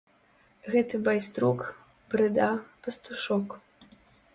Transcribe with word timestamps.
Гэты 0.75 1.01
байструк, 1.09 1.59
брыда, 2.15 2.51
пастушок! 2.85 3.47